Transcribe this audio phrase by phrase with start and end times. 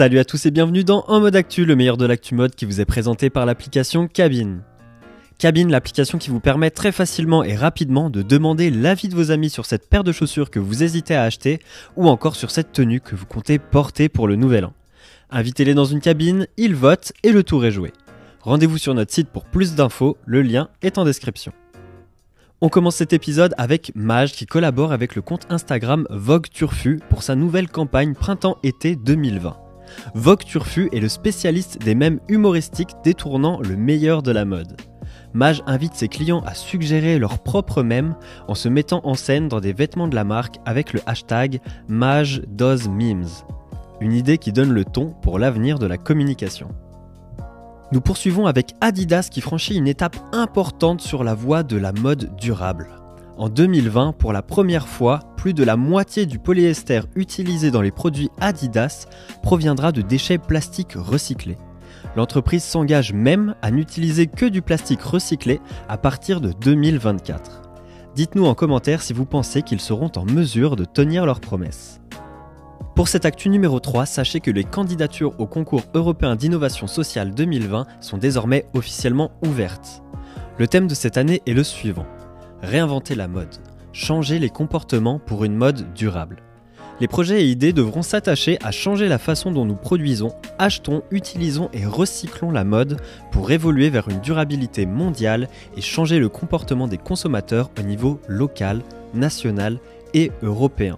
[0.00, 2.64] Salut à tous et bienvenue dans En mode actu, le meilleur de l'actu mode qui
[2.64, 4.62] vous est présenté par l'application Cabine.
[5.36, 9.50] Cabine, l'application qui vous permet très facilement et rapidement de demander l'avis de vos amis
[9.50, 11.60] sur cette paire de chaussures que vous hésitez à acheter
[11.96, 14.72] ou encore sur cette tenue que vous comptez porter pour le nouvel an.
[15.28, 17.92] Invitez-les dans une cabine, ils votent et le tour est joué.
[18.40, 21.52] Rendez-vous sur notre site pour plus d'infos, le lien est en description.
[22.62, 27.22] On commence cet épisode avec Mage qui collabore avec le compte Instagram Vogue Turfu pour
[27.22, 29.69] sa nouvelle campagne Printemps-été 2020.
[30.14, 34.76] Vogue Turfu est le spécialiste des mèmes humoristiques détournant le meilleur de la mode.
[35.32, 38.16] Mage invite ses clients à suggérer leurs propres mèmes
[38.48, 43.28] en se mettant en scène dans des vêtements de la marque avec le hashtag MageDoesMemes.
[44.00, 46.68] Une idée qui donne le ton pour l'avenir de la communication.
[47.92, 52.34] Nous poursuivons avec Adidas qui franchit une étape importante sur la voie de la mode
[52.36, 52.88] durable.
[53.36, 57.90] En 2020, pour la première fois, plus de la moitié du polyester utilisé dans les
[57.90, 59.06] produits Adidas
[59.42, 61.56] proviendra de déchets plastiques recyclés.
[62.14, 67.62] L'entreprise s'engage même à n'utiliser que du plastique recyclé à partir de 2024.
[68.14, 72.02] Dites-nous en commentaire si vous pensez qu'ils seront en mesure de tenir leurs promesses.
[72.94, 77.86] Pour cette actu numéro 3, sachez que les candidatures au concours européen d'innovation sociale 2020
[78.02, 80.02] sont désormais officiellement ouvertes.
[80.58, 82.06] Le thème de cette année est le suivant.
[82.60, 83.56] Réinventer la mode.
[83.92, 86.42] Changer les comportements pour une mode durable.
[87.00, 91.70] Les projets et idées devront s'attacher à changer la façon dont nous produisons, achetons, utilisons
[91.72, 93.00] et recyclons la mode
[93.32, 98.82] pour évoluer vers une durabilité mondiale et changer le comportement des consommateurs au niveau local,
[99.14, 99.78] national
[100.14, 100.96] et européen.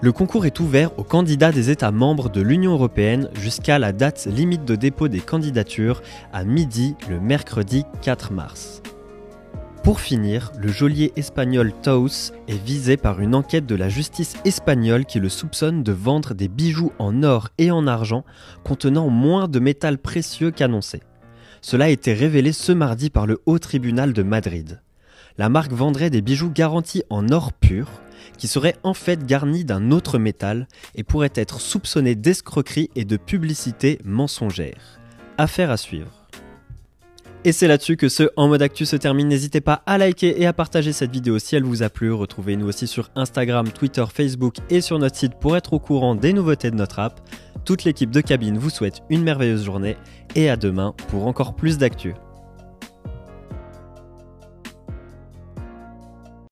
[0.00, 4.26] Le concours est ouvert aux candidats des États membres de l'Union européenne jusqu'à la date
[4.26, 8.82] limite de dépôt des candidatures à midi le mercredi 4 mars.
[9.86, 15.04] Pour finir, le geôlier espagnol Taus est visé par une enquête de la justice espagnole
[15.04, 18.24] qui le soupçonne de vendre des bijoux en or et en argent
[18.64, 21.02] contenant moins de métal précieux qu'annoncé.
[21.60, 24.82] Cela a été révélé ce mardi par le haut tribunal de Madrid.
[25.38, 27.88] La marque vendrait des bijoux garantis en or pur,
[28.38, 30.66] qui seraient en fait garnis d'un autre métal
[30.96, 34.98] et pourraient être soupçonnés d'escroquerie et de publicité mensongère.
[35.38, 36.25] Affaire à suivre.
[37.46, 39.28] Et c'est là-dessus que ce En mode actu se termine.
[39.28, 42.12] N'hésitez pas à liker et à partager cette vidéo si elle vous a plu.
[42.12, 46.32] Retrouvez-nous aussi sur Instagram, Twitter, Facebook et sur notre site pour être au courant des
[46.32, 47.20] nouveautés de notre app.
[47.64, 49.96] Toute l'équipe de cabine vous souhaite une merveilleuse journée
[50.34, 52.14] et à demain pour encore plus d'actu.